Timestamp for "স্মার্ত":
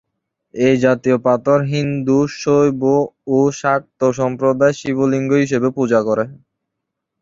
3.51-3.99